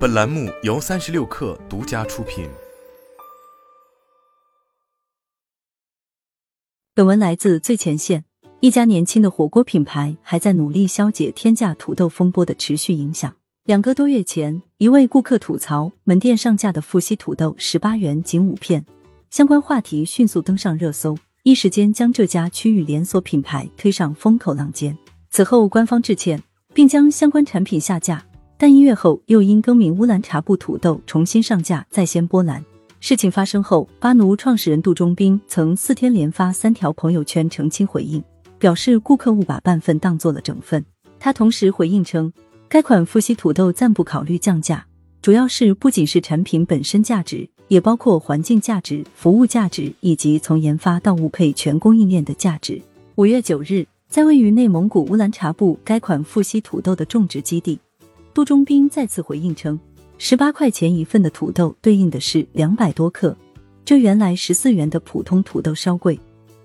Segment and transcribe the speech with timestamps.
[0.00, 2.48] 本栏目由三十六氪独家出品。
[6.94, 8.24] 本文来自最前线。
[8.60, 13.36] 一家年轻的火锅品牌还在努力消解天价土豆风波的持续影响。
[13.64, 18.86] 两个多月前，一位顾客吐槽门店上架的富硒土豆十八元仅五片，
[19.28, 24.96] 相关话题迅速登上热搜，一时间将这家区域连锁品牌推上风口浪尖。
[25.28, 26.42] 此后，官方致歉，
[26.72, 28.24] 并将相关产品下架，
[28.62, 32.62] 但一月后又因更名乌兰察布土豆重新上架，再掀波澜。
[33.00, 38.22] 事情发生后，巴奴创始人杜忠斌曾四天连发三条朋友圈澄清回应。
[38.58, 40.84] 表示顾客误把半份当做了整份。
[41.18, 42.30] 他同时回应称，
[42.68, 44.84] 该款富硒土豆暂不考虑降价，
[45.22, 52.78] 主要是不仅是产品本身价值，也包括环境价值、服务价值以及从研发到物配全供应链的价值。
[53.14, 57.80] 五月九日，在位于内蒙古乌兰察布该款富硒土豆的种植基地，
[58.32, 59.78] 杜忠斌再次回应称，
[60.16, 63.36] 十八块钱一份的土豆对应的是两百多克，
[63.84, 66.18] 这原来十四元的普通土豆稍贵。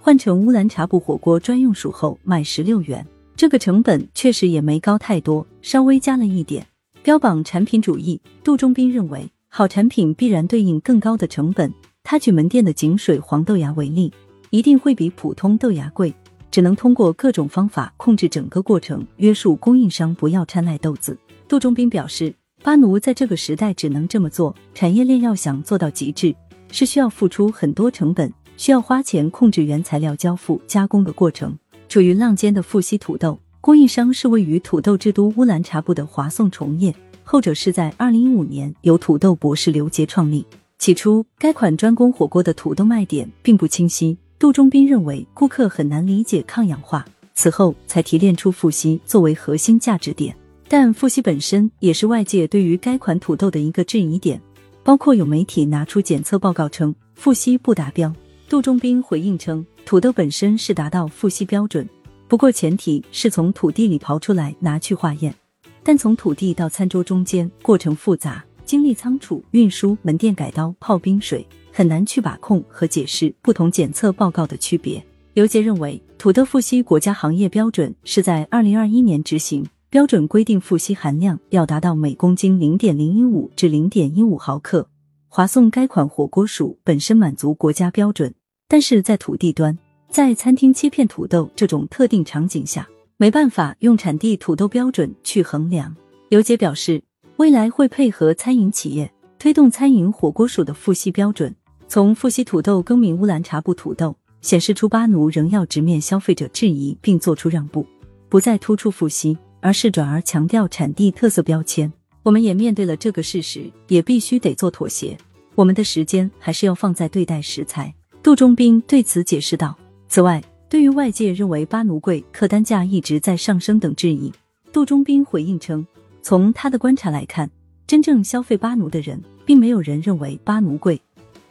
[0.00, 6.64] 换成乌兰察布火锅专用薯后卖十六元，这个成本确实也没高太多，稍微加了一点。
[7.02, 11.72] 标榜产品主义，杜忠斌认为好产品必然对应更高的成本。
[12.04, 14.12] 他举门店的井水黄豆芽为例，
[14.50, 16.14] 一定会比普通豆芽贵，
[16.52, 21.18] 只能通过各种方法控制整个过程，约束供应商不要掺赖豆子。
[21.48, 26.36] 杜忠斌表示，巴奴在这个时代只能这么做，产业链要想做到极致，
[26.70, 28.30] 是需要付出很多成本。
[28.58, 31.56] 需要花钱控制原材料交付加工的过程。
[31.88, 40.44] 处于浪尖的富硒土豆供应商是位于土豆之都乌兰察布的华颂重业，后者是在二零一五年由土豆博士刘杰创立。
[40.78, 50.36] 起初，该款专攻火锅的土豆卖点并不清晰，杜忠斌认为顾客很难理解抗氧化，此后才提炼出富硒作为核心价值点。
[50.70, 54.38] 但富硒本身也是外界对于该款土豆的一个质疑点，
[54.84, 58.12] 包括有媒体拿出检测报告称富硒不达标。
[58.50, 61.88] 杜忠斌回应称，土豆本身是达到富硒标准，
[62.28, 65.34] 不过前提是从土地里刨出来拿去化验。
[65.82, 75.02] 但从土地到餐桌中间过程复杂，经历仓储、运输、门店改刀、泡冰水，很难去把控和解释不同检测报告的区别。
[75.32, 84.86] 刘杰认为，土豆富硒国家行业标准是在二零二一年执行，标准规定富硒含量要达到每公斤零点零一五至零点一五毫克。
[85.28, 88.34] 华颂该款火锅薯本身满足国家标准。
[88.68, 89.78] 但是在土地端，
[90.10, 95.96] 在餐厅切片土豆这种特定场景下，没办法用产地土豆标准去衡量。
[96.28, 97.02] 刘杰表示，
[97.38, 101.54] 未来会配合餐饮企业推动餐饮火锅薯的富硒标准。
[101.86, 107.86] 从富硒土豆更名乌兰察布土豆，显示出巴奴仍要直面消费者质疑，并做出让步，
[108.28, 111.92] 不再突出富硒，而是转而强调产地特色标签。
[112.22, 115.16] 我们也面对了这个事实，也必须得做妥协。
[115.54, 117.92] 我们的时间还是要放在对待食材。
[118.22, 119.76] 杜忠斌对此解释道
[120.08, 124.30] ：“此外，对于外界认为巴奴贵、客单价一直在上升等质疑，
[124.72, 125.86] 杜忠斌回应称，
[126.20, 127.50] 从他的观察来看，
[127.86, 131.00] 真正消费巴奴的人，并没有人认为巴奴贵，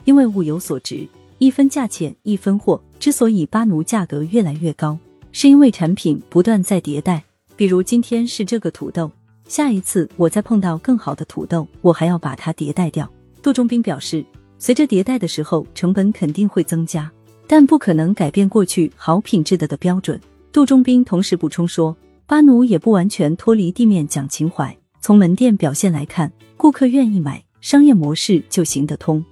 [0.06, 1.08] 因为物有所值，
[1.40, 2.80] 一分价钱一分货。
[3.00, 4.98] 之所以巴奴价格越来越高，
[5.32, 7.24] 是因为产品不断在迭代。
[7.58, 9.12] 比如今天是这个土豆，
[9.48, 13.12] 下一次我再碰到更好的土豆，我还要把它迭代掉。”
[13.44, 14.24] 杜忠斌表示。
[14.60, 17.12] 随着迭代的时候，成本肯定会增加，
[17.46, 20.20] 但不可能改变过去好品质的的标准。
[20.52, 21.96] 杜忠斌同时补充说，
[22.26, 24.76] 巴奴也不完全脱离地面讲情怀。
[25.00, 29.24] 从门店表现来看，顾客愿意买，商业模式就行得通。